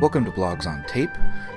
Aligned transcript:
Welcome 0.00 0.24
to 0.24 0.30
Blogs 0.30 0.66
on 0.66 0.82
Tape. 0.84 1.10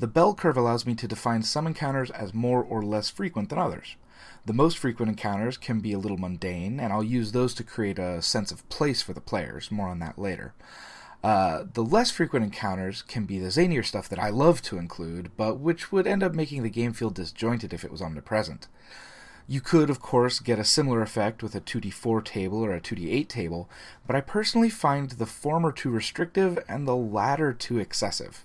The 0.00 0.06
bell 0.06 0.32
curve 0.32 0.56
allows 0.56 0.86
me 0.86 0.94
to 0.94 1.06
define 1.06 1.42
some 1.42 1.66
encounters 1.66 2.10
as 2.10 2.32
more 2.32 2.64
or 2.64 2.82
less 2.82 3.10
frequent 3.10 3.50
than 3.50 3.58
others. 3.58 3.96
The 4.46 4.54
most 4.54 4.78
frequent 4.78 5.10
encounters 5.10 5.58
can 5.58 5.80
be 5.80 5.92
a 5.92 5.98
little 5.98 6.16
mundane, 6.16 6.80
and 6.80 6.90
I'll 6.90 7.04
use 7.04 7.32
those 7.32 7.52
to 7.56 7.64
create 7.64 7.98
a 7.98 8.22
sense 8.22 8.50
of 8.50 8.66
place 8.70 9.02
for 9.02 9.12
the 9.12 9.20
players. 9.20 9.70
More 9.70 9.88
on 9.88 9.98
that 9.98 10.18
later. 10.18 10.54
Uh, 11.22 11.64
the 11.74 11.84
less 11.84 12.10
frequent 12.10 12.46
encounters 12.46 13.02
can 13.02 13.26
be 13.26 13.38
the 13.38 13.48
zanier 13.48 13.84
stuff 13.84 14.08
that 14.08 14.18
I 14.18 14.30
love 14.30 14.62
to 14.62 14.78
include, 14.78 15.32
but 15.36 15.60
which 15.60 15.92
would 15.92 16.06
end 16.06 16.22
up 16.22 16.34
making 16.34 16.62
the 16.62 16.70
game 16.70 16.94
feel 16.94 17.10
disjointed 17.10 17.74
if 17.74 17.84
it 17.84 17.92
was 17.92 18.00
omnipresent. 18.00 18.68
You 19.46 19.60
could, 19.60 19.90
of 19.90 20.00
course, 20.00 20.38
get 20.38 20.58
a 20.58 20.64
similar 20.64 21.02
effect 21.02 21.42
with 21.42 21.54
a 21.54 21.60
2d4 21.60 22.24
table 22.24 22.64
or 22.64 22.72
a 22.72 22.80
2d8 22.80 23.28
table, 23.28 23.68
but 24.06 24.16
I 24.16 24.22
personally 24.22 24.70
find 24.70 25.10
the 25.10 25.26
former 25.26 25.72
too 25.72 25.90
restrictive 25.90 26.58
and 26.66 26.88
the 26.88 26.96
latter 26.96 27.52
too 27.52 27.78
excessive. 27.78 28.44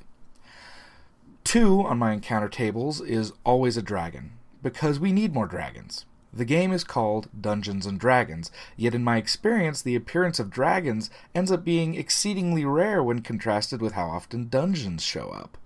Two 1.45 1.81
on 1.85 1.99
my 1.99 2.11
encounter 2.11 2.49
tables 2.49 2.99
is 2.99 3.31
always 3.43 3.77
a 3.77 3.83
dragon, 3.83 4.31
because 4.63 4.99
we 4.99 5.13
need 5.13 5.33
more 5.33 5.45
dragons. 5.45 6.05
The 6.33 6.43
game 6.43 6.73
is 6.73 6.83
called 6.83 7.29
Dungeons 7.39 7.85
and 7.85 7.99
Dragons, 7.99 8.51
yet 8.75 8.95
in 8.95 9.03
my 9.03 9.17
experience, 9.17 9.81
the 9.81 9.95
appearance 9.95 10.39
of 10.39 10.49
dragons 10.49 11.11
ends 11.35 11.51
up 11.51 11.63
being 11.63 11.93
exceedingly 11.93 12.65
rare 12.65 13.03
when 13.03 13.21
contrasted 13.21 13.79
with 13.79 13.93
how 13.93 14.07
often 14.07 14.49
dungeons 14.49 15.03
show 15.03 15.29
up. 15.29 15.57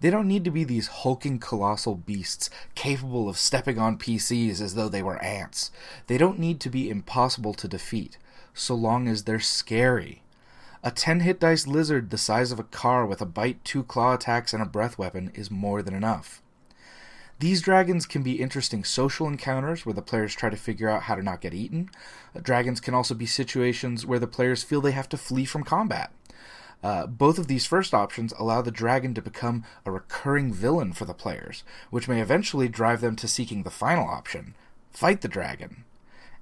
They 0.00 0.08
don't 0.08 0.26
need 0.26 0.44
to 0.44 0.50
be 0.50 0.64
these 0.64 0.88
hulking 0.88 1.38
colossal 1.38 1.94
beasts 1.94 2.48
capable 2.74 3.28
of 3.28 3.36
stepping 3.36 3.78
on 3.78 3.98
PCs 3.98 4.60
as 4.62 4.74
though 4.74 4.88
they 4.88 5.02
were 5.02 5.22
ants. 5.22 5.70
They 6.06 6.16
don't 6.16 6.38
need 6.38 6.60
to 6.60 6.70
be 6.70 6.88
impossible 6.88 7.52
to 7.54 7.68
defeat, 7.68 8.16
so 8.54 8.74
long 8.74 9.06
as 9.06 9.24
they're 9.24 9.38
scary. 9.38 10.22
A 10.84 10.92
10 10.92 11.20
hit 11.20 11.40
dice 11.40 11.66
lizard 11.66 12.10
the 12.10 12.18
size 12.18 12.52
of 12.52 12.60
a 12.60 12.64
car 12.64 13.04
with 13.04 13.20
a 13.20 13.26
bite, 13.26 13.64
two 13.64 13.82
claw 13.82 14.14
attacks, 14.14 14.52
and 14.52 14.62
a 14.62 14.66
breath 14.66 14.96
weapon 14.96 15.32
is 15.34 15.50
more 15.50 15.82
than 15.82 15.94
enough. 15.94 16.40
These 17.40 17.62
dragons 17.62 18.06
can 18.06 18.22
be 18.22 18.40
interesting 18.40 18.84
social 18.84 19.26
encounters 19.26 19.84
where 19.84 19.92
the 19.92 20.02
players 20.02 20.34
try 20.34 20.50
to 20.50 20.56
figure 20.56 20.88
out 20.88 21.04
how 21.04 21.16
to 21.16 21.22
not 21.22 21.40
get 21.40 21.54
eaten. 21.54 21.90
Uh, 22.34 22.40
dragons 22.40 22.80
can 22.80 22.94
also 22.94 23.14
be 23.14 23.26
situations 23.26 24.06
where 24.06 24.18
the 24.18 24.26
players 24.26 24.62
feel 24.62 24.80
they 24.80 24.92
have 24.92 25.08
to 25.10 25.16
flee 25.16 25.44
from 25.44 25.64
combat. 25.64 26.12
Uh, 26.82 27.06
both 27.06 27.38
of 27.38 27.48
these 27.48 27.66
first 27.66 27.92
options 27.92 28.32
allow 28.38 28.62
the 28.62 28.70
dragon 28.70 29.14
to 29.14 29.22
become 29.22 29.64
a 29.84 29.90
recurring 29.90 30.52
villain 30.52 30.92
for 30.92 31.04
the 31.04 31.14
players, 31.14 31.64
which 31.90 32.08
may 32.08 32.20
eventually 32.20 32.68
drive 32.68 33.00
them 33.00 33.16
to 33.16 33.26
seeking 33.26 33.62
the 33.62 33.70
final 33.70 34.08
option 34.08 34.54
fight 34.92 35.20
the 35.20 35.28
dragon. 35.28 35.84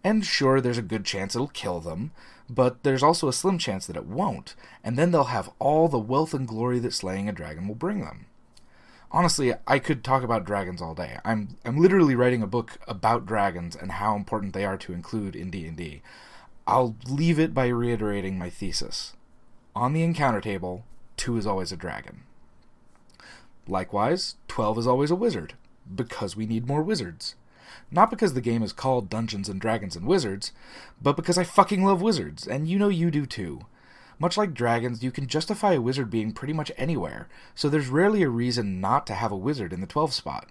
And 0.07 0.25
sure, 0.25 0.61
there's 0.61 0.79
a 0.79 0.83
good 0.83 1.05
chance 1.05 1.35
it'll 1.35 1.49
kill 1.49 1.81
them, 1.81 2.13
but 2.49 2.83
there's 2.85 3.03
also 3.03 3.29
a 3.29 3.33
slim 3.33 3.59
chance 3.59 3.87
that 3.87 3.97
it 3.97 4.07
won't, 4.07 4.55
and 4.85 4.97
then 4.97 5.11
they'll 5.11 5.25
have 5.25 5.51
all 5.59 5.89
the 5.89 5.99
wealth 5.99 6.33
and 6.33 6.47
glory 6.47 6.79
that 6.79 6.93
slaying 6.93 7.29
a 7.29 7.33
dragon 7.33 7.67
will 7.67 7.75
bring 7.75 8.01
them 8.03 8.27
honestly, 9.17 9.55
I 9.67 9.79
could 9.79 10.05
talk 10.05 10.23
about 10.23 10.45
dragons 10.45 10.83
all 10.83 10.95
day. 10.95 11.19
I'm 11.25 11.57
I'm 11.65 11.79
literally 11.79 12.15
writing 12.15 12.43
a 12.43 12.47
book 12.47 12.79
about 12.87 13.27
dragons 13.27 13.75
and 13.75 13.93
how 13.93 14.15
important 14.15 14.53
they 14.53 14.65
are 14.65 14.77
to 14.79 14.93
include 14.93 15.35
in 15.35 15.51
D&D. 15.51 16.03
I'll 16.67 16.97
leave 17.09 17.39
it 17.39 17.55
by 17.55 17.69
reiterating 17.69 18.39
my 18.39 18.51
thesis. 18.51 19.15
On 19.75 19.93
the 19.93 20.03
encounter 20.03 20.41
table, 20.41 20.85
2 21.17 21.39
is 21.39 21.47
always 21.47 21.73
a 21.73 21.77
dragon. 21.77 22.25
Likewise, 23.69 24.37
12 24.49 24.79
is 24.79 24.87
always 24.87 25.11
a 25.11 25.17
wizard 25.17 25.55
because 25.93 26.37
we 26.37 26.47
need 26.47 26.67
more 26.67 26.83
wizards. 26.83 27.37
Not 27.91 28.11
because 28.11 28.35
the 28.35 28.41
game 28.41 28.63
is 28.63 28.73
called 28.73 29.11
Dungeons 29.11 29.49
and 29.49 29.61
Dragons 29.61 29.97
and 29.97 30.07
Wizards, 30.07 30.53
but 31.01 31.17
because 31.17 31.39
I 31.39 31.45
fucking 31.45 31.85
love 31.85 32.03
wizards, 32.03 32.47
and 32.47 32.69
you 32.69 32.79
know 32.79 32.89
you 32.89 33.11
do 33.11 33.27
too. 33.27 33.61
Much 34.19 34.37
like 34.37 34.55
dragons, 34.55 35.03
you 35.03 35.11
can 35.11 35.27
justify 35.27 35.73
a 35.75 35.81
wizard 35.81 36.11
being 36.11 36.33
pretty 36.33 36.55
much 36.55 36.73
anywhere, 36.77 37.29
so 37.55 37.69
there's 37.69 37.89
rarely 37.89 38.23
a 38.23 38.29
reason 38.29 38.81
not 38.81 39.07
to 39.07 39.15
have 39.15 39.31
a 39.31 39.37
wizard 39.37 39.73
in 39.73 39.81
the 39.81 39.87
12 39.87 40.13
spot. 40.13 40.49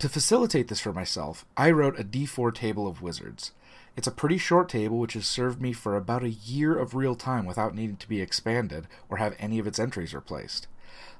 To 0.00 0.08
facilitate 0.08 0.68
this 0.68 0.80
for 0.80 0.92
myself, 0.92 1.46
I 1.56 1.70
wrote 1.70 1.98
a 1.98 2.04
D4 2.04 2.52
table 2.52 2.88
of 2.88 3.00
wizards. 3.00 3.52
It's 3.96 4.08
a 4.08 4.12
pretty 4.12 4.38
short 4.38 4.68
table 4.68 4.98
which 4.98 5.12
has 5.12 5.24
served 5.24 5.62
me 5.62 5.72
for 5.72 5.96
about 5.96 6.24
a 6.24 6.30
year 6.30 6.76
of 6.76 6.94
real 6.94 7.14
time 7.14 7.46
without 7.46 7.76
needing 7.76 7.96
to 7.98 8.08
be 8.08 8.20
expanded 8.20 8.88
or 9.08 9.18
have 9.18 9.36
any 9.38 9.60
of 9.60 9.68
its 9.68 9.78
entries 9.78 10.12
replaced. 10.12 10.66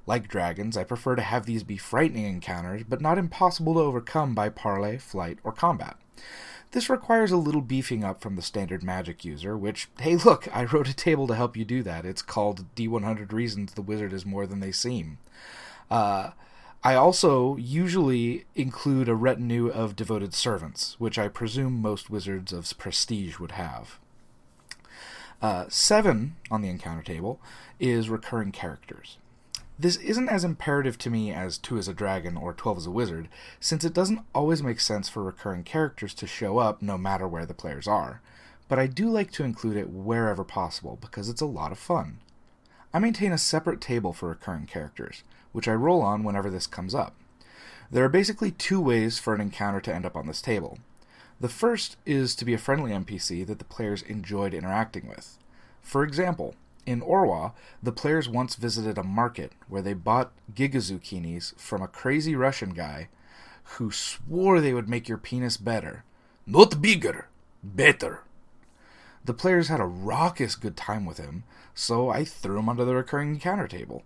Like 0.06 0.28
dragons, 0.28 0.76
I 0.76 0.84
prefer 0.84 1.16
to 1.16 1.22
have 1.22 1.46
these 1.46 1.62
be 1.62 1.76
frightening 1.76 2.26
encounters, 2.26 2.82
but 2.88 3.00
not 3.00 3.18
impossible 3.18 3.74
to 3.74 3.80
overcome 3.80 4.34
by 4.34 4.50
parley, 4.50 4.98
flight, 4.98 5.38
or 5.42 5.52
combat. 5.52 5.96
This 6.72 6.90
requires 6.90 7.30
a 7.30 7.36
little 7.36 7.60
beefing 7.60 8.02
up 8.02 8.20
from 8.20 8.36
the 8.36 8.42
standard 8.42 8.82
magic 8.82 9.24
user, 9.24 9.56
which, 9.56 9.88
hey, 10.00 10.16
look, 10.16 10.48
I 10.54 10.64
wrote 10.64 10.88
a 10.88 10.94
table 10.94 11.26
to 11.28 11.34
help 11.34 11.56
you 11.56 11.64
do 11.64 11.82
that. 11.84 12.04
It's 12.04 12.20
called 12.20 12.74
D100 12.74 13.32
Reasons 13.32 13.74
the 13.74 13.82
Wizard 13.82 14.12
is 14.12 14.26
More 14.26 14.46
Than 14.46 14.60
They 14.60 14.72
Seem. 14.72 15.18
Uh, 15.90 16.30
I 16.82 16.96
also 16.96 17.56
usually 17.56 18.44
include 18.54 19.08
a 19.08 19.14
retinue 19.14 19.68
of 19.68 19.96
devoted 19.96 20.34
servants, 20.34 20.96
which 20.98 21.18
I 21.18 21.28
presume 21.28 21.80
most 21.80 22.10
wizards 22.10 22.52
of 22.52 22.76
prestige 22.76 23.38
would 23.38 23.52
have. 23.52 23.98
Uh, 25.40 25.64
seven 25.68 26.36
on 26.50 26.60
the 26.60 26.68
encounter 26.68 27.02
table 27.02 27.40
is 27.80 28.10
recurring 28.10 28.52
characters. 28.52 29.16
This 29.76 29.96
isn't 29.96 30.28
as 30.28 30.44
imperative 30.44 30.98
to 30.98 31.10
me 31.10 31.32
as 31.32 31.58
2 31.58 31.78
is 31.78 31.88
a 31.88 31.94
dragon 31.94 32.36
or 32.36 32.52
12 32.52 32.78
is 32.78 32.86
a 32.86 32.92
wizard, 32.92 33.28
since 33.58 33.84
it 33.84 33.92
doesn't 33.92 34.24
always 34.32 34.62
make 34.62 34.78
sense 34.78 35.08
for 35.08 35.24
recurring 35.24 35.64
characters 35.64 36.14
to 36.14 36.28
show 36.28 36.58
up 36.58 36.80
no 36.80 36.96
matter 36.96 37.26
where 37.26 37.44
the 37.44 37.54
players 37.54 37.88
are, 37.88 38.20
but 38.68 38.78
I 38.78 38.86
do 38.86 39.08
like 39.08 39.32
to 39.32 39.42
include 39.42 39.76
it 39.76 39.90
wherever 39.90 40.44
possible 40.44 40.96
because 41.00 41.28
it's 41.28 41.40
a 41.40 41.46
lot 41.46 41.72
of 41.72 41.78
fun. 41.78 42.18
I 42.92 43.00
maintain 43.00 43.32
a 43.32 43.38
separate 43.38 43.80
table 43.80 44.12
for 44.12 44.28
recurring 44.28 44.66
characters, 44.66 45.24
which 45.50 45.66
I 45.66 45.72
roll 45.72 46.02
on 46.02 46.22
whenever 46.22 46.50
this 46.50 46.68
comes 46.68 46.94
up. 46.94 47.16
There 47.90 48.04
are 48.04 48.08
basically 48.08 48.52
two 48.52 48.80
ways 48.80 49.18
for 49.18 49.34
an 49.34 49.40
encounter 49.40 49.80
to 49.80 49.94
end 49.94 50.06
up 50.06 50.16
on 50.16 50.28
this 50.28 50.40
table. 50.40 50.78
The 51.40 51.48
first 51.48 51.96
is 52.06 52.36
to 52.36 52.44
be 52.44 52.54
a 52.54 52.58
friendly 52.58 52.92
NPC 52.92 53.44
that 53.48 53.58
the 53.58 53.64
players 53.64 54.02
enjoyed 54.02 54.54
interacting 54.54 55.08
with. 55.08 55.36
For 55.82 56.04
example, 56.04 56.54
in 56.86 57.00
Orwa, 57.00 57.52
the 57.82 57.92
players 57.92 58.28
once 58.28 58.56
visited 58.56 58.98
a 58.98 59.02
market 59.02 59.52
where 59.68 59.82
they 59.82 59.94
bought 59.94 60.32
gigazucchinis 60.54 61.58
from 61.58 61.82
a 61.82 61.88
crazy 61.88 62.34
Russian 62.34 62.70
guy 62.70 63.08
who 63.78 63.90
swore 63.90 64.60
they 64.60 64.74
would 64.74 64.88
make 64.88 65.08
your 65.08 65.18
penis 65.18 65.56
better. 65.56 66.04
Not 66.46 66.82
bigger, 66.82 67.28
better. 67.62 68.22
The 69.24 69.34
players 69.34 69.68
had 69.68 69.80
a 69.80 69.86
raucous 69.86 70.54
good 70.54 70.76
time 70.76 71.06
with 71.06 71.16
him, 71.16 71.44
so 71.74 72.10
I 72.10 72.24
threw 72.24 72.58
him 72.58 72.68
onto 72.68 72.84
the 72.84 72.94
recurring 72.94 73.30
encounter 73.30 73.66
table. 73.66 74.02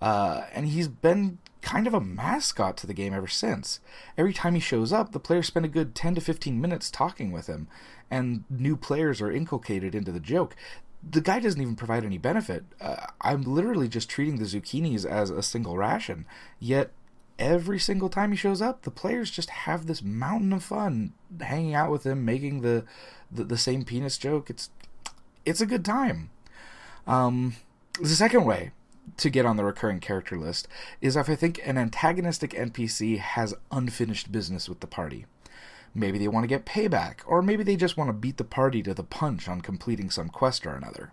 Uh, 0.00 0.44
and 0.52 0.68
he's 0.68 0.86
been 0.86 1.38
kind 1.60 1.86
of 1.86 1.94
a 1.94 2.00
mascot 2.00 2.76
to 2.76 2.86
the 2.86 2.94
game 2.94 3.14
ever 3.14 3.26
since. 3.26 3.80
Every 4.18 4.32
time 4.32 4.54
he 4.54 4.60
shows 4.60 4.92
up, 4.92 5.12
the 5.12 5.18
players 5.18 5.46
spend 5.46 5.64
a 5.64 5.68
good 5.68 5.94
10 5.94 6.16
to 6.16 6.20
15 6.20 6.60
minutes 6.60 6.90
talking 6.90 7.32
with 7.32 7.46
him, 7.46 7.68
and 8.10 8.44
new 8.50 8.76
players 8.76 9.20
are 9.20 9.32
inculcated 9.32 9.94
into 9.94 10.12
the 10.12 10.20
joke 10.20 10.54
the 11.10 11.20
guy 11.20 11.40
doesn't 11.40 11.60
even 11.60 11.76
provide 11.76 12.04
any 12.04 12.18
benefit. 12.18 12.64
Uh, 12.80 13.06
I'm 13.20 13.42
literally 13.42 13.88
just 13.88 14.08
treating 14.08 14.38
the 14.38 14.44
zucchinis 14.44 15.04
as 15.04 15.30
a 15.30 15.42
single 15.42 15.76
ration. 15.76 16.26
Yet 16.58 16.92
every 17.38 17.78
single 17.78 18.08
time 18.08 18.30
he 18.30 18.36
shows 18.36 18.62
up, 18.62 18.82
the 18.82 18.90
players 18.90 19.30
just 19.30 19.50
have 19.50 19.86
this 19.86 20.02
mountain 20.02 20.52
of 20.52 20.62
fun 20.62 21.12
hanging 21.40 21.74
out 21.74 21.90
with 21.90 22.04
him, 22.04 22.24
making 22.24 22.60
the 22.60 22.84
the, 23.30 23.44
the 23.44 23.58
same 23.58 23.84
penis 23.84 24.18
joke. 24.18 24.50
It's 24.50 24.70
it's 25.44 25.60
a 25.60 25.66
good 25.66 25.84
time. 25.84 26.30
Um, 27.06 27.56
the 28.00 28.08
second 28.08 28.44
way 28.44 28.72
to 29.18 29.28
get 29.28 29.44
on 29.44 29.56
the 29.56 29.64
recurring 29.64 30.00
character 30.00 30.36
list 30.36 30.66
is 31.00 31.16
if 31.16 31.28
I 31.28 31.34
think 31.34 31.60
an 31.64 31.76
antagonistic 31.76 32.52
NPC 32.52 33.18
has 33.18 33.54
unfinished 33.70 34.32
business 34.32 34.68
with 34.68 34.80
the 34.80 34.86
party. 34.86 35.26
Maybe 35.94 36.18
they 36.18 36.28
want 36.28 36.44
to 36.44 36.48
get 36.48 36.66
payback, 36.66 37.20
or 37.26 37.40
maybe 37.40 37.62
they 37.62 37.76
just 37.76 37.96
want 37.96 38.08
to 38.08 38.14
beat 38.14 38.36
the 38.36 38.44
party 38.44 38.82
to 38.82 38.94
the 38.94 39.04
punch 39.04 39.48
on 39.48 39.60
completing 39.60 40.10
some 40.10 40.28
quest 40.28 40.66
or 40.66 40.74
another. 40.74 41.12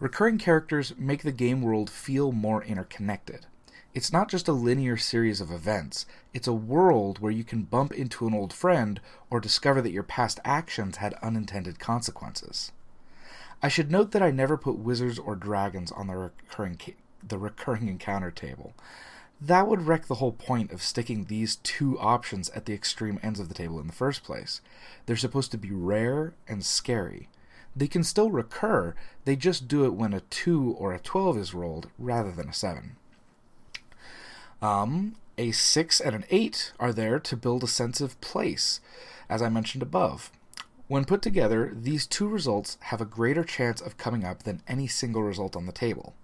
Recurring 0.00 0.38
characters 0.38 0.94
make 0.96 1.22
the 1.22 1.32
game 1.32 1.62
world 1.62 1.88
feel 1.90 2.32
more 2.32 2.62
interconnected. 2.62 3.46
It's 3.94 4.12
not 4.12 4.28
just 4.28 4.48
a 4.48 4.52
linear 4.52 4.96
series 4.96 5.40
of 5.40 5.50
events, 5.50 6.06
it's 6.34 6.46
a 6.46 6.52
world 6.52 7.20
where 7.20 7.32
you 7.32 7.42
can 7.42 7.62
bump 7.62 7.92
into 7.92 8.26
an 8.26 8.34
old 8.34 8.52
friend 8.52 9.00
or 9.30 9.40
discover 9.40 9.80
that 9.82 9.92
your 9.92 10.02
past 10.02 10.38
actions 10.44 10.98
had 10.98 11.14
unintended 11.14 11.78
consequences. 11.78 12.70
I 13.62 13.68
should 13.68 13.90
note 13.90 14.12
that 14.12 14.22
I 14.22 14.30
never 14.30 14.56
put 14.56 14.78
wizards 14.78 15.18
or 15.18 15.34
dragons 15.34 15.90
on 15.90 16.06
the 16.06 16.16
recurring 16.16 16.78
the 17.26 17.38
recurring 17.38 17.88
encounter 17.88 18.30
table. 18.30 18.74
That 19.40 19.68
would 19.68 19.86
wreck 19.86 20.06
the 20.06 20.16
whole 20.16 20.32
point 20.32 20.72
of 20.72 20.82
sticking 20.82 21.24
these 21.24 21.56
two 21.56 21.98
options 22.00 22.50
at 22.50 22.64
the 22.64 22.74
extreme 22.74 23.20
ends 23.22 23.38
of 23.38 23.48
the 23.48 23.54
table 23.54 23.78
in 23.78 23.86
the 23.86 23.92
first 23.92 24.24
place. 24.24 24.60
They're 25.06 25.16
supposed 25.16 25.52
to 25.52 25.58
be 25.58 25.70
rare 25.70 26.34
and 26.48 26.64
scary. 26.64 27.28
They 27.76 27.86
can 27.86 28.02
still 28.02 28.30
recur, 28.30 28.96
they 29.24 29.36
just 29.36 29.68
do 29.68 29.84
it 29.84 29.94
when 29.94 30.12
a 30.12 30.20
2 30.20 30.74
or 30.78 30.92
a 30.92 30.98
12 30.98 31.38
is 31.38 31.54
rolled 31.54 31.88
rather 31.98 32.32
than 32.32 32.48
a 32.48 32.52
7. 32.52 32.96
Um, 34.60 35.14
a 35.36 35.52
6 35.52 36.00
and 36.00 36.16
an 36.16 36.24
8 36.30 36.72
are 36.80 36.92
there 36.92 37.20
to 37.20 37.36
build 37.36 37.62
a 37.62 37.68
sense 37.68 38.00
of 38.00 38.20
place, 38.20 38.80
as 39.28 39.40
I 39.40 39.48
mentioned 39.48 39.82
above. 39.82 40.32
When 40.88 41.04
put 41.04 41.22
together, 41.22 41.72
these 41.72 42.06
two 42.06 42.26
results 42.26 42.78
have 42.80 43.00
a 43.00 43.04
greater 43.04 43.44
chance 43.44 43.80
of 43.80 43.98
coming 43.98 44.24
up 44.24 44.42
than 44.42 44.62
any 44.66 44.88
single 44.88 45.22
result 45.22 45.54
on 45.54 45.66
the 45.66 45.72
table. 45.72 46.14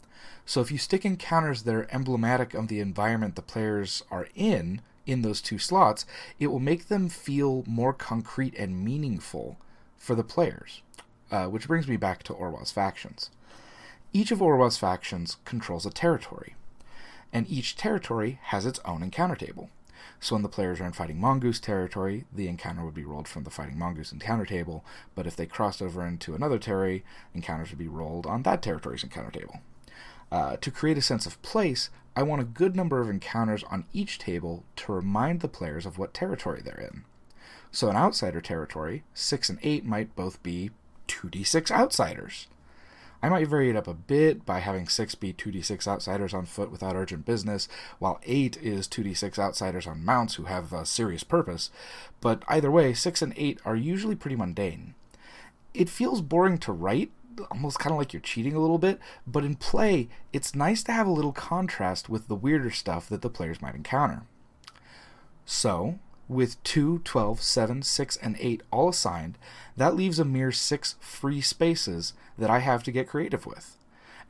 So 0.47 0.61
if 0.61 0.71
you 0.71 0.79
stick 0.79 1.05
encounters 1.05 1.63
that 1.63 1.75
are 1.75 1.89
emblematic 1.91 2.55
of 2.55 2.69
the 2.69 2.81
environment 2.81 3.37
the 3.37 3.43
players 3.43 4.03
are 4.11 4.29
in, 4.35 4.81
in 5.07 5.23
those 5.23 5.41
two 5.41 5.59
slots, 5.59 6.07
it 6.39 6.47
will 6.49 6.61
make 6.61 6.89
them 6.89 7.09
feel 7.09 7.65
more 7.67 7.93
concrete 7.93 8.55
and 8.57 8.85
meaningful 8.85 9.59
for 9.97 10.15
the 10.15 10.25
players. 10.25 10.83
Uh, 11.31 11.47
which 11.47 11.67
brings 11.67 11.89
me 11.89 11.97
back 11.97 12.23
to 12.23 12.33
Orwa's 12.33 12.71
factions. 12.71 13.31
Each 14.13 14.31
of 14.31 14.41
Orwa's 14.41 14.77
factions 14.77 15.39
controls 15.45 15.85
a 15.85 15.91
territory, 15.91 16.55
and 17.33 17.51
each 17.51 17.77
territory 17.77 18.39
has 18.45 18.67
its 18.67 18.79
own 18.85 19.03
encounter 19.03 19.35
table. 19.35 19.71
So 20.21 20.37
when 20.37 20.43
the 20.43 20.49
players 20.49 20.81
are 20.81 20.87
in 20.87 20.93
Fighting 20.93 21.19
Mongoose 21.19 21.59
territory, 21.59 22.25
the 22.33 22.47
encounter 22.47 22.85
would 22.85 22.95
be 22.95 23.05
rolled 23.05 23.27
from 23.27 23.43
the 23.43 23.51
Fighting 23.51 23.79
Mongoose 23.79 24.13
encounter 24.13 24.47
table, 24.47 24.85
but 25.17 25.27
if 25.27 25.35
they 25.35 25.47
crossed 25.47 25.83
over 25.83 26.07
into 26.07 26.37
another 26.37 26.59
territory, 26.59 27.05
encounters 27.35 27.71
would 27.71 27.79
be 27.79 27.89
rolled 27.89 28.27
on 28.27 28.45
that 28.45 28.63
territory's 28.63 29.03
encounter 29.03 29.33
table. 29.33 29.61
Uh, 30.35 30.57
to 30.57 30.73
create 30.73 30.99
a 30.99 31.01
sense 31.01 31.27
of 31.27 31.41
place, 31.43 31.91
I 32.17 32.25
want 32.25 32.43
a 32.43 32.45
good 32.45 32.75
number 32.75 33.01
of 33.01 33.09
encounters 33.09 33.63
on 33.71 33.85
each 33.93 34.19
table 34.19 34.65
to 34.75 34.93
remind 34.93 35.39
the 35.39 35.49
players 35.49 35.87
of 35.87 35.97
what 35.97 36.13
territory 36.13 36.61
they're 36.61 36.75
in. 36.75 37.05
So, 37.71 37.89
an 37.89 37.95
outsider 37.95 38.41
territory, 38.41 39.05
6 39.15 39.49
and 39.49 39.61
8 39.63 39.85
might 39.85 40.17
both 40.17 40.43
be 40.43 40.73
2d6 41.07 41.71
outsiders. 41.71 42.49
I 43.23 43.29
might 43.29 43.47
vary 43.47 43.71
it 43.71 43.77
up 43.77 43.87
a 43.87 43.95
bit 43.95 44.45
by 44.45 44.59
having 44.59 44.89
6 44.89 45.15
be 45.15 45.33
2d6 45.33 45.87
outsiders 45.87 46.35
on 46.35 46.47
foot 46.47 46.73
without 46.73 46.97
urgent 46.97 47.25
business, 47.25 47.69
while 48.01 48.19
8 48.25 48.57
is 48.57 48.89
2d6 48.89 49.39
outsiders 49.39 49.87
on 49.87 50.05
mounts 50.05 50.35
who 50.35 50.47
have 50.47 50.73
a 50.73 50.85
serious 50.85 51.23
purpose, 51.23 51.71
but 52.21 52.43
either 52.49 52.73
way, 52.73 52.93
6 52.93 53.23
and 53.23 53.35
8 53.37 53.61
are 53.65 53.77
usually 53.77 54.17
pretty 54.17 54.35
mundane. 54.35 54.97
It 55.75 55.89
feels 55.89 56.21
boring 56.21 56.59
to 56.59 56.73
write, 56.73 57.13
almost 57.51 57.79
kind 57.79 57.93
of 57.93 57.99
like 57.99 58.13
you're 58.13 58.21
cheating 58.21 58.55
a 58.55 58.61
little 58.61 58.79
bit, 58.79 58.99
but 59.27 59.45
in 59.45 59.55
play, 59.55 60.09
it's 60.33 60.55
nice 60.55 60.83
to 60.85 60.93
have 60.93 61.07
a 61.07 61.13
little 61.13 61.33
contrast 61.33 62.09
with 62.09 62.29
the 62.29 62.35
weirder 62.35 62.71
stuff 62.71 63.09
that 63.09 63.23
the 63.23 63.31
players 63.31 63.63
might 63.63 63.75
encounter. 63.75 64.23
So, 65.45 65.99
with 66.29 66.63
2, 66.63 67.01
12, 67.05 67.43
7, 67.43 67.83
6, 67.83 68.17
and 68.17 68.37
8 68.39 68.63
all 68.71 68.89
assigned, 68.89 69.39
that 69.77 69.95
leaves 69.95 70.19
a 70.19 70.25
mere 70.25 70.53
6 70.53 70.97
free 71.01 71.41
spaces 71.41 72.15
that 72.39 72.51
I 72.51 72.61
have 72.61 72.83
to 72.85 72.93
get 72.93 73.09
creative 73.09 73.47
with. 73.47 73.77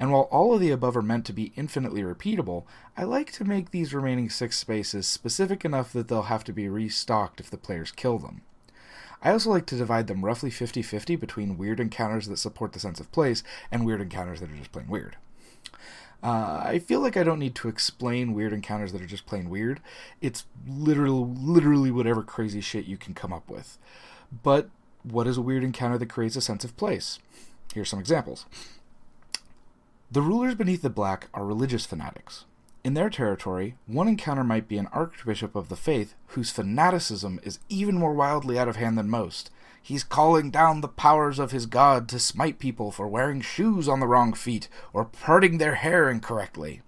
And 0.01 0.11
while 0.11 0.23
all 0.23 0.55
of 0.55 0.61
the 0.61 0.73
above 0.73 0.97
are 0.97 1.03
meant 1.03 1.25
to 1.27 1.33
be 1.33 1.53
infinitely 1.55 2.03
repeatable, 2.03 2.65
I 2.97 3.05
like 3.05 3.31
to 3.33 3.45
make 3.45 3.71
these 3.71 3.95
remaining 3.95 4.29
6 4.29 4.59
spaces 4.59 5.07
specific 5.07 5.65
enough 5.65 5.93
that 5.93 6.09
they'll 6.09 6.23
have 6.23 6.45
to 6.45 6.53
be 6.53 6.69
restocked 6.69 7.39
if 7.39 7.49
the 7.49 7.57
players 7.57 7.93
kill 7.93 8.19
them. 8.19 8.43
I 9.23 9.31
also 9.31 9.51
like 9.51 9.67
to 9.67 9.77
divide 9.77 10.07
them 10.07 10.25
roughly 10.25 10.51
50 10.51 10.83
50 10.83 11.17
between 11.17 11.59
weird 11.59 11.81
encounters 11.81 12.29
that 12.29 12.37
support 12.39 12.73
the 12.73 12.81
sense 12.81 13.01
of 13.01 13.11
place 13.13 13.43
and 13.71 13.87
weird 13.87 14.01
encounters 14.01 14.41
that 14.41 14.51
are 14.51 14.57
just 14.57 14.73
plain 14.73 14.89
weird. 14.89 15.17
Uh, 16.23 16.63
I 16.65 16.79
feel 16.79 17.01
like 17.01 17.19
I 17.19 17.23
don't 17.23 17.39
need 17.39 17.55
to 17.57 17.69
explain 17.69 18.33
weird 18.33 18.55
encounters 18.55 18.93
that 18.93 19.03
are 19.03 19.07
just 19.07 19.27
plain 19.27 19.51
weird. 19.51 19.81
It's 20.23 20.47
literally, 20.67 21.35
literally 21.39 21.91
whatever 21.91 22.23
crazy 22.23 22.63
shit 22.63 22.87
you 22.87 22.97
can 22.97 23.13
come 23.13 23.33
up 23.33 23.49
with. 23.49 23.77
But 24.43 24.71
what 25.03 25.27
is 25.27 25.37
a 25.37 25.43
weird 25.43 25.65
encounter 25.65 25.99
that 25.99 26.09
creates 26.09 26.35
a 26.37 26.41
sense 26.41 26.65
of 26.65 26.77
place? 26.79 27.19
Here's 27.75 27.91
some 27.91 28.01
examples. 28.01 28.47
The 30.11 30.23
rulers 30.23 30.55
beneath 30.55 30.81
the 30.81 30.91
black 30.91 31.29
are 31.35 31.45
religious 31.45 31.85
fanatics. 31.85 32.47
In 32.85 32.95
their 32.95 33.11
territory, 33.11 33.77
one 33.87 34.09
encounter 34.09 34.45
might 34.45 34.69
be 34.69 34.79
an 34.79 34.89
archbishop 34.93 35.57
of 35.57 35.71
the 35.71 35.77
faith 35.77 36.15
whose 36.29 36.51
fanaticism 36.51 37.41
is 37.43 37.59
even 37.69 37.97
more 37.97 38.13
wildly 38.13 38.59
out 38.59 38.69
of 38.69 38.77
hand 38.77 38.99
than 38.99 39.09
most, 39.09 39.51
He's 39.85 40.03
calling 40.03 40.51
down 40.51 40.81
the 40.81 40.89
powers 40.89 41.39
of 41.39 41.51
his 41.51 41.67
god 41.67 42.09
to 42.09 42.19
smite 42.19 42.59
people 42.59 42.91
for 42.91 43.07
wearing 43.07 43.43
shoes 43.43 43.87
on 43.87 44.01
the 44.01 44.07
wrong 44.07 44.33
feet 44.33 44.67
or 44.95 45.05
parting 45.05 45.59
their 45.59 45.75
hair 45.75 46.09
incorrectly. 46.09 46.81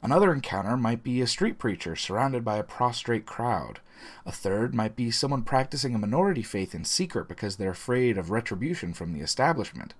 Another 0.00 0.32
encounter 0.32 0.78
might 0.78 1.02
be 1.02 1.20
a 1.20 1.26
street 1.26 1.58
preacher 1.58 1.94
surrounded 1.94 2.42
by 2.42 2.56
a 2.56 2.62
prostrate 2.62 3.26
crowd. 3.26 3.80
A 4.24 4.32
third 4.32 4.74
might 4.74 4.96
be 4.96 5.10
someone 5.10 5.42
practicing 5.42 5.94
a 5.94 5.98
minority 5.98 6.42
faith 6.42 6.74
in 6.74 6.86
secret 6.86 7.28
because 7.28 7.56
they're 7.56 7.72
afraid 7.72 8.16
of 8.16 8.30
retribution 8.30 8.94
from 8.94 9.12
the 9.12 9.20
establishment. 9.20 9.92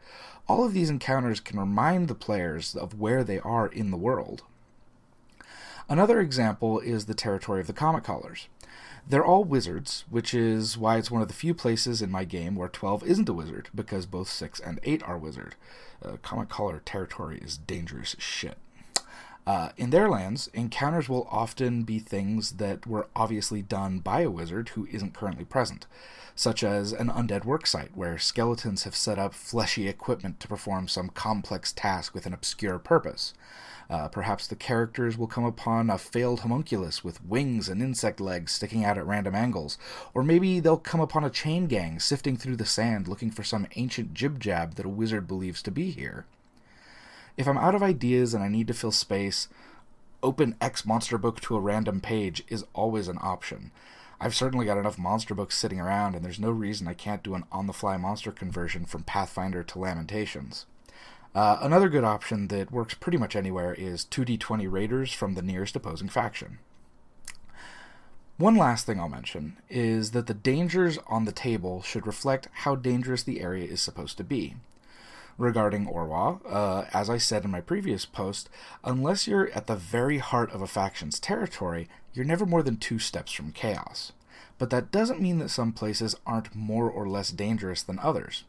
All 0.49 0.65
of 0.65 0.73
these 0.73 0.89
encounters 0.89 1.39
can 1.39 1.61
remind 1.61 2.09
the 2.09 2.15
players 2.15 2.75
of 2.75 2.99
where 2.99 3.23
they 3.23 3.41
are 3.41 3.67
in 3.67 3.91
the 3.91 3.99
world. 3.99 4.43
Another 5.93 6.21
example 6.21 6.81
is 6.81 7.05
the 7.05 7.13
territory 7.13 7.61
of 7.61 7.67
the 7.67 7.75
Comet 7.75 8.03
Callers. 8.03 8.49
They're 9.07 9.27
all 9.27 9.45
wizards, 9.45 10.07
which 10.09 10.33
is 10.33 10.79
why 10.79 10.97
it's 10.97 11.11
one 11.11 11.21
of 11.21 11.29
the 11.29 11.35
few 11.35 11.53
places 11.53 12.01
in 12.01 12.11
my 12.11 12.25
game 12.25 12.55
where 12.55 12.71
12 12.71 13.05
isn't 13.05 13.29
a 13.29 13.35
wizard, 13.35 13.69
because 13.75 14.07
both 14.07 14.31
6 14.31 14.59
and 14.61 14.81
8 14.85 15.03
are 15.03 15.19
wizard. 15.19 15.55
Uh, 16.03 16.17
Comet 16.23 16.49
Caller 16.49 16.81
territory 16.83 17.41
is 17.45 17.59
dangerous 17.59 18.17
shit. 18.19 18.57
Uh, 19.45 19.71
in 19.77 19.91
their 19.91 20.09
lands, 20.09 20.49
encounters 20.55 21.09
will 21.09 21.27
often 21.31 21.83
be 21.83 21.99
things 21.99 22.53
that 22.53 22.87
were 22.87 23.09
obviously 23.17 23.61
done 23.61 23.99
by 23.99 24.21
a 24.21 24.31
wizard 24.31 24.71
who 24.71 24.87
isn't 24.93 25.15
currently 25.15 25.45
present, 25.45 25.87
such 26.37 26.63
as 26.63 26.93
an 26.93 27.09
undead 27.09 27.45
worksite 27.45 27.91
where 27.95 28.19
skeletons 28.19 28.85
have 28.85 28.95
set 28.95 29.19
up 29.19 29.35
fleshy 29.35 29.89
equipment 29.89 30.39
to 30.39 30.47
perform 30.47 30.87
some 30.87 31.09
complex 31.09 31.73
task 31.73 32.15
with 32.15 32.25
an 32.25 32.33
obscure 32.33 32.79
purpose. 32.79 33.35
Uh, 33.91 34.07
perhaps 34.07 34.47
the 34.47 34.57
characters 34.57 35.19
will 35.19 35.27
come 35.27 35.45
upon 35.45 35.91
a 35.91 35.99
failed 35.99 36.41
homunculus 36.41 37.03
with 37.03 37.25
wings 37.25 37.69
and 37.69 37.83
insect 37.83 38.21
legs 38.21 38.53
sticking 38.53 38.85
out 38.85 38.97
at 38.97 39.05
random 39.05 39.35
angles, 39.35 39.77
or 40.15 40.23
maybe 40.23 40.61
they'll 40.61 40.79
come 40.79 41.01
upon 41.01 41.25
a 41.25 41.31
chain 41.31 41.67
gang 41.67 41.99
sifting 41.99 42.37
through 42.37 42.57
the 42.57 42.65
sand 42.65 43.09
looking 43.09 43.31
for 43.31 43.43
some 43.43 43.67
ancient 43.75 44.15
jib 44.15 44.39
jab 44.39 44.77
that 44.77 44.87
a 44.87 44.89
wizard 44.89 45.27
believes 45.27 45.61
to 45.63 45.71
be 45.73 45.91
here. 45.91 46.27
If 47.37 47.49
I'm 47.49 47.59
out 47.59 47.75
of 47.75 47.83
ideas 47.83 48.35
and 48.35 48.45
I 48.45 48.49
need 48.49 48.67
to 48.67 48.75
fill 48.75 48.93
space, 48.93 49.49
open 50.23 50.55
X 50.61 50.85
monster 50.85 51.17
book 51.17 51.41
to 51.43 51.57
a 51.57 51.61
random 51.61 52.01
page 52.01 52.45
is 52.49 52.65
always 52.75 53.09
an 53.09 53.19
option. 53.21 53.71
I've 54.21 54.35
certainly 54.35 54.67
got 54.67 54.79
enough 54.79 54.99
monster 54.99 55.35
books 55.35 55.57
sitting 55.57 55.81
around, 55.81 56.15
and 56.15 56.25
there's 56.25 56.39
no 56.39 56.51
reason 56.51 56.87
I 56.87 56.95
can't 56.95 57.23
do 57.23 57.35
an 57.35 57.45
on 57.51 57.67
the 57.67 57.73
fly 57.73 57.97
monster 57.97 58.31
conversion 58.31 58.85
from 58.85 59.03
Pathfinder 59.03 59.63
to 59.65 59.79
Lamentations. 59.79 60.67
Uh, 61.35 61.59
another 61.63 61.89
good 61.89 62.05
option 62.05 62.49
that 62.49 62.71
works 62.71 62.95
pretty 62.95 63.17
much 63.17 63.35
anywhere 63.35 63.75
is 63.75 64.05
2d20 64.05 64.71
raiders 64.71 65.13
from 65.13 65.35
the 65.35 65.43
nearest 65.43 65.75
opposing 65.75 66.09
faction. 66.09 66.59
One 68.37 68.57
last 68.57 68.87
thing 68.87 69.01
I'll 69.01 69.09
mention 69.09 69.57
is 69.71 70.11
that 70.11 70.27
the 70.27 70.35
dangers 70.35 70.99
on 71.07 71.25
the 71.25 71.33
table 71.33 71.83
should 71.83 72.07
reflect 72.07 72.49
how 72.53 72.77
dangerous 72.77 73.23
the 73.23 73.41
area 73.41 73.65
is 73.65 73.81
supposed 73.81 74.19
to 74.19 74.25
be. 74.25 74.57
Regarding 75.39 75.87
Orwa, 75.87 76.41
uh, 76.47 76.85
as 76.93 77.09
I 77.09 77.19
said 77.19 77.45
in 77.45 77.51
my 77.51 77.61
previous 77.61 78.05
post, 78.05 78.51
unless 78.85 79.27
you're 79.27 79.51
at 79.53 79.67
the 79.67 79.77
very 79.77 80.19
heart 80.19 80.51
of 80.53 80.61
a 80.61 80.67
faction's 80.67 81.19
territory, 81.19 81.89
you're 82.13 82.25
never 82.25 82.45
more 82.45 82.63
than 82.63 82.77
two 82.77 82.99
steps 82.99 83.33
from 83.33 83.53
chaos. 83.53 84.13
But 84.59 84.71
that 84.71 84.91
doesn't 84.91 85.21
mean 85.21 85.39
that 85.39 85.49
some 85.49 85.73
places 85.73 86.15
aren't 86.27 86.55
more 86.55 86.89
or 86.91 87.09
less 87.09 87.31
dangerous 87.31 87.83
than 87.83 87.99
others. 87.99 88.45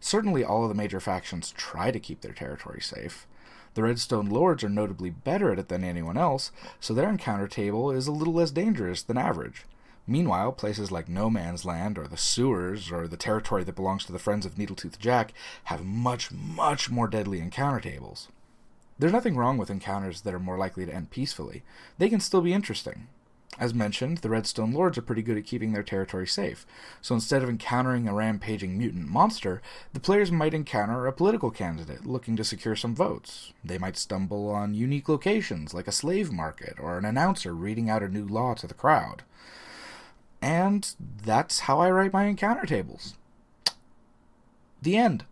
Certainly, 0.00 0.44
all 0.44 0.62
of 0.64 0.68
the 0.68 0.74
major 0.74 1.00
factions 1.00 1.50
try 1.50 1.90
to 1.90 1.98
keep 1.98 2.20
their 2.20 2.32
territory 2.32 2.80
safe. 2.80 3.26
The 3.74 3.82
Redstone 3.82 4.28
Lords 4.28 4.62
are 4.62 4.68
notably 4.68 5.10
better 5.10 5.52
at 5.52 5.58
it 5.58 5.68
than 5.68 5.82
anyone 5.82 6.16
else, 6.16 6.52
so 6.78 6.94
their 6.94 7.08
encounter 7.08 7.48
table 7.48 7.90
is 7.90 8.06
a 8.06 8.12
little 8.12 8.34
less 8.34 8.50
dangerous 8.50 9.02
than 9.02 9.16
average. 9.16 9.64
Meanwhile, 10.10 10.52
places 10.52 10.90
like 10.90 11.06
No 11.06 11.28
Man's 11.28 11.66
Land 11.66 11.98
or 11.98 12.08
the 12.08 12.16
sewers 12.16 12.90
or 12.90 13.06
the 13.06 13.18
territory 13.18 13.62
that 13.64 13.76
belongs 13.76 14.06
to 14.06 14.12
the 14.12 14.18
Friends 14.18 14.46
of 14.46 14.54
Needletooth 14.54 14.98
Jack 14.98 15.34
have 15.64 15.84
much, 15.84 16.32
much 16.32 16.90
more 16.90 17.08
deadly 17.08 17.40
encounter 17.40 17.78
tables. 17.78 18.28
There's 18.98 19.12
nothing 19.12 19.36
wrong 19.36 19.58
with 19.58 19.68
encounters 19.68 20.22
that 20.22 20.32
are 20.32 20.40
more 20.40 20.56
likely 20.56 20.86
to 20.86 20.94
end 20.94 21.10
peacefully. 21.10 21.62
They 21.98 22.08
can 22.08 22.20
still 22.20 22.40
be 22.40 22.54
interesting. 22.54 23.08
As 23.58 23.74
mentioned, 23.74 24.18
the 24.18 24.30
Redstone 24.30 24.72
Lords 24.72 24.96
are 24.96 25.02
pretty 25.02 25.20
good 25.20 25.36
at 25.36 25.44
keeping 25.44 25.72
their 25.72 25.82
territory 25.82 26.26
safe, 26.26 26.64
so 27.02 27.14
instead 27.14 27.42
of 27.42 27.48
encountering 27.50 28.08
a 28.08 28.14
rampaging 28.14 28.78
mutant 28.78 29.08
monster, 29.08 29.60
the 29.92 30.00
players 30.00 30.32
might 30.32 30.54
encounter 30.54 31.06
a 31.06 31.12
political 31.12 31.50
candidate 31.50 32.06
looking 32.06 32.34
to 32.36 32.44
secure 32.44 32.76
some 32.76 32.94
votes. 32.94 33.52
They 33.62 33.76
might 33.76 33.98
stumble 33.98 34.48
on 34.48 34.74
unique 34.74 35.08
locations 35.08 35.74
like 35.74 35.88
a 35.88 35.92
slave 35.92 36.32
market 36.32 36.76
or 36.80 36.96
an 36.96 37.04
announcer 37.04 37.54
reading 37.54 37.90
out 37.90 38.02
a 38.02 38.08
new 38.08 38.26
law 38.26 38.54
to 38.54 38.66
the 38.66 38.74
crowd. 38.74 39.22
And 40.40 40.88
that's 41.24 41.60
how 41.60 41.80
I 41.80 41.90
write 41.90 42.12
my 42.12 42.24
encounter 42.24 42.66
tables. 42.66 43.14
The 44.82 44.96
end. 44.96 45.24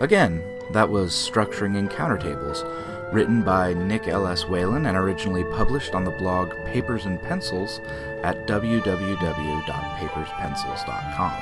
Again, 0.00 0.42
that 0.72 0.90
was 0.90 1.12
Structuring 1.12 1.76
Encounter 1.76 2.18
Tables 2.18 2.64
written 3.12 3.42
by 3.42 3.74
Nick 3.74 4.08
L.S. 4.08 4.46
Whelan 4.46 4.86
and 4.86 4.96
originally 4.96 5.44
published 5.44 5.94
on 5.94 6.04
the 6.04 6.10
blog 6.12 6.52
Papers 6.66 7.04
and 7.06 7.20
Pencils 7.22 7.80
at 8.22 8.46
www.paperspencils.com. 8.46 11.32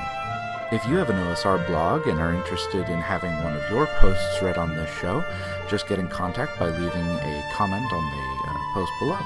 If 0.71 0.87
you 0.87 0.95
have 0.97 1.09
an 1.09 1.17
OSR 1.17 1.65
blog 1.67 2.07
and 2.07 2.19
are 2.19 2.33
interested 2.33 2.89
in 2.89 2.99
having 2.99 3.31
one 3.43 3.55
of 3.55 3.71
your 3.71 3.85
posts 3.87 4.41
read 4.41 4.57
on 4.57 4.75
this 4.75 4.89
show, 4.99 5.23
just 5.69 5.87
get 5.87 5.99
in 5.99 6.07
contact 6.07 6.57
by 6.59 6.69
leaving 6.69 7.07
a 7.07 7.43
comment 7.53 7.91
on 7.91 8.03
the 8.03 8.49
uh, 8.49 8.57
post 8.73 8.91
below. 8.99 9.19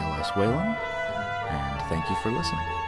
I'm 0.00 0.36
Whalen, 0.36 0.76
and 1.48 1.82
thank 1.88 2.08
you 2.08 2.16
for 2.16 2.30
listening. 2.30 2.87